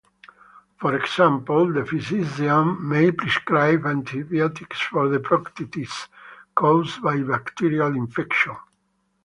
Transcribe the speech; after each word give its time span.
For 0.79 0.95
example, 0.95 1.71
the 1.71 1.85
physician 1.85 2.89
may 2.89 3.11
prescribe 3.11 3.85
antibiotics 3.85 4.79
for 4.81 5.07
proctitis 5.19 6.07
caused 6.55 7.03
by 7.03 7.21
bacterial 7.21 7.93
infection. 7.95 8.57